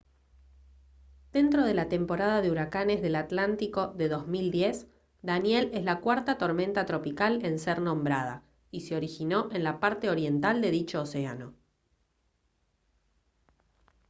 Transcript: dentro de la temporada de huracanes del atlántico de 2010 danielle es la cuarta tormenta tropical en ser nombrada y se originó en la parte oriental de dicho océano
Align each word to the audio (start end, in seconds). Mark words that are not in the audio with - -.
dentro 1.31 1.63
de 1.63 1.75
la 1.75 1.87
temporada 1.87 2.41
de 2.41 2.49
huracanes 2.49 3.03
del 3.03 3.15
atlántico 3.15 3.89
de 3.95 4.09
2010 4.09 4.87
danielle 5.21 5.77
es 5.77 5.83
la 5.83 5.99
cuarta 5.99 6.39
tormenta 6.39 6.85
tropical 6.87 7.37
en 7.45 7.59
ser 7.59 7.83
nombrada 7.83 8.43
y 8.71 8.79
se 8.81 8.95
originó 8.95 9.49
en 9.51 9.63
la 9.63 9.79
parte 9.79 10.09
oriental 10.09 10.59
de 10.59 10.71
dicho 10.71 11.03
océano 11.03 11.53